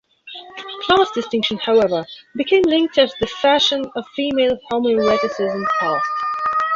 [0.81, 2.03] Class distinction, however,
[2.35, 6.07] became linked as the fashion of female homoeroticism passed.